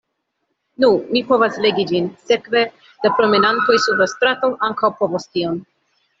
Nu, 0.83 0.87
mi 1.15 1.21
povas 1.31 1.59
legi 1.65 1.85
ĝin, 1.91 2.07
sekve: 2.31 2.65
la 3.05 3.13
promenantoj 3.19 3.77
sur 3.85 4.01
la 4.03 4.09
strato 4.17 4.53
ankaŭ 4.71 4.93
povos 5.03 5.31
tion. 5.37 5.63